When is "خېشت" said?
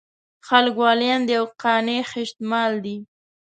2.11-2.37